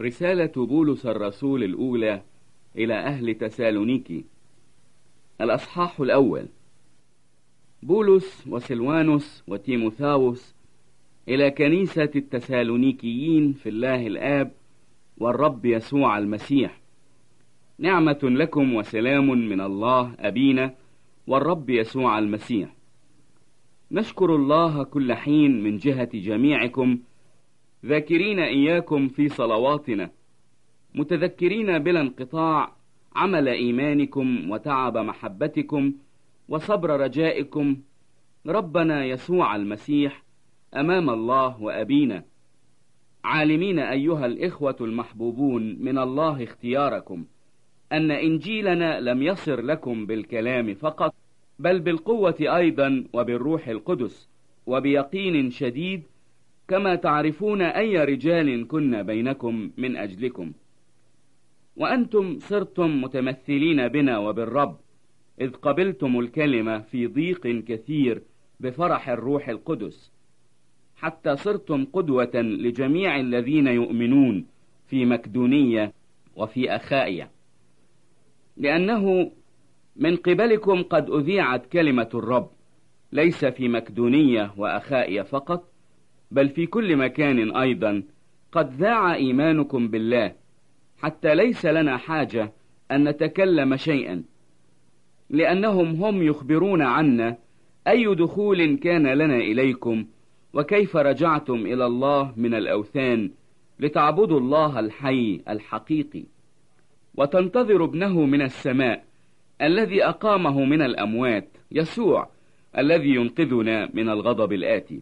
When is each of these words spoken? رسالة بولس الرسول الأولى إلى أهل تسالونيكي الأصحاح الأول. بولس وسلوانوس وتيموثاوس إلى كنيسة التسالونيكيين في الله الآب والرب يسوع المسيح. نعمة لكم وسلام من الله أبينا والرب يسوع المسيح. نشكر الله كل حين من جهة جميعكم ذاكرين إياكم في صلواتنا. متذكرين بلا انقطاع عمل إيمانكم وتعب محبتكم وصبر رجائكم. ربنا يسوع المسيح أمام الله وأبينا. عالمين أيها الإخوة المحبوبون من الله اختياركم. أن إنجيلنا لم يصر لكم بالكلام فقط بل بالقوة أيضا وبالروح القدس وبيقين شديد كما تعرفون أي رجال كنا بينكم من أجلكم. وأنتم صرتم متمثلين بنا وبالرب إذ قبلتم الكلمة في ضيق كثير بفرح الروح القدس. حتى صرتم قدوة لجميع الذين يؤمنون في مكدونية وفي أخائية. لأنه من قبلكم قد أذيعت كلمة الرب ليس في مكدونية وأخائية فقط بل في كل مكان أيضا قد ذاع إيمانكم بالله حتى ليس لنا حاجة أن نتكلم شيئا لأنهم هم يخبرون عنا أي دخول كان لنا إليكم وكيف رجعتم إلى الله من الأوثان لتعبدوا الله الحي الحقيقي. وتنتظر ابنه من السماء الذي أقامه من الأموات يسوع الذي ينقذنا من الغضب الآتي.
رسالة 0.00 0.66
بولس 0.66 1.06
الرسول 1.06 1.64
الأولى 1.64 2.22
إلى 2.76 2.94
أهل 2.94 3.34
تسالونيكي 3.34 4.24
الأصحاح 5.40 6.00
الأول. 6.00 6.46
بولس 7.82 8.46
وسلوانوس 8.48 9.44
وتيموثاوس 9.48 10.54
إلى 11.28 11.50
كنيسة 11.50 12.10
التسالونيكيين 12.16 13.52
في 13.52 13.68
الله 13.68 14.06
الآب 14.06 14.52
والرب 15.18 15.64
يسوع 15.64 16.18
المسيح. 16.18 16.80
نعمة 17.78 18.18
لكم 18.22 18.74
وسلام 18.74 19.30
من 19.30 19.60
الله 19.60 20.14
أبينا 20.18 20.74
والرب 21.26 21.70
يسوع 21.70 22.18
المسيح. 22.18 22.74
نشكر 23.92 24.36
الله 24.36 24.82
كل 24.84 25.12
حين 25.12 25.62
من 25.62 25.76
جهة 25.76 26.10
جميعكم 26.14 26.98
ذاكرين 27.86 28.38
إياكم 28.38 29.08
في 29.08 29.28
صلواتنا. 29.28 30.10
متذكرين 30.94 31.78
بلا 31.78 32.00
انقطاع 32.00 32.72
عمل 33.16 33.48
إيمانكم 33.48 34.50
وتعب 34.50 34.98
محبتكم 34.98 35.92
وصبر 36.48 37.00
رجائكم. 37.00 37.76
ربنا 38.46 39.04
يسوع 39.04 39.56
المسيح 39.56 40.22
أمام 40.76 41.10
الله 41.10 41.62
وأبينا. 41.62 42.24
عالمين 43.24 43.78
أيها 43.78 44.26
الإخوة 44.26 44.76
المحبوبون 44.80 45.76
من 45.80 45.98
الله 45.98 46.44
اختياركم. 46.44 47.24
أن 47.92 48.10
إنجيلنا 48.10 49.00
لم 49.00 49.22
يصر 49.22 49.60
لكم 49.60 50.06
بالكلام 50.06 50.74
فقط 50.74 51.14
بل 51.58 51.80
بالقوة 51.80 52.36
أيضا 52.40 53.04
وبالروح 53.12 53.68
القدس 53.68 54.28
وبيقين 54.66 55.50
شديد 55.50 56.02
كما 56.70 56.94
تعرفون 56.94 57.62
أي 57.62 58.04
رجال 58.04 58.68
كنا 58.68 59.02
بينكم 59.02 59.70
من 59.76 59.96
أجلكم. 59.96 60.52
وأنتم 61.76 62.38
صرتم 62.38 63.02
متمثلين 63.02 63.88
بنا 63.88 64.18
وبالرب 64.18 64.76
إذ 65.40 65.50
قبلتم 65.50 66.20
الكلمة 66.20 66.78
في 66.78 67.06
ضيق 67.06 67.46
كثير 67.46 68.22
بفرح 68.60 69.08
الروح 69.08 69.48
القدس. 69.48 70.12
حتى 70.96 71.36
صرتم 71.36 71.84
قدوة 71.84 72.34
لجميع 72.34 73.20
الذين 73.20 73.66
يؤمنون 73.66 74.46
في 74.86 75.04
مكدونية 75.04 75.92
وفي 76.36 76.76
أخائية. 76.76 77.30
لأنه 78.56 79.32
من 79.96 80.16
قبلكم 80.16 80.82
قد 80.82 81.10
أذيعت 81.10 81.66
كلمة 81.66 82.08
الرب 82.14 82.50
ليس 83.12 83.44
في 83.44 83.68
مكدونية 83.68 84.54
وأخائية 84.56 85.22
فقط 85.22 85.69
بل 86.30 86.48
في 86.48 86.66
كل 86.66 86.96
مكان 86.96 87.56
أيضا 87.56 88.02
قد 88.52 88.74
ذاع 88.74 89.14
إيمانكم 89.14 89.88
بالله 89.88 90.32
حتى 90.98 91.34
ليس 91.34 91.66
لنا 91.66 91.96
حاجة 91.96 92.52
أن 92.90 93.08
نتكلم 93.08 93.76
شيئا 93.76 94.22
لأنهم 95.30 96.04
هم 96.04 96.22
يخبرون 96.22 96.82
عنا 96.82 97.36
أي 97.88 98.14
دخول 98.14 98.76
كان 98.76 99.06
لنا 99.06 99.36
إليكم 99.36 100.06
وكيف 100.54 100.96
رجعتم 100.96 101.66
إلى 101.66 101.86
الله 101.86 102.32
من 102.36 102.54
الأوثان 102.54 103.30
لتعبدوا 103.80 104.40
الله 104.40 104.80
الحي 104.80 105.40
الحقيقي. 105.48 106.24
وتنتظر 107.14 107.84
ابنه 107.84 108.24
من 108.24 108.42
السماء 108.42 109.04
الذي 109.62 110.04
أقامه 110.04 110.64
من 110.64 110.82
الأموات 110.82 111.48
يسوع 111.72 112.28
الذي 112.78 113.08
ينقذنا 113.08 113.90
من 113.94 114.08
الغضب 114.08 114.52
الآتي. 114.52 115.00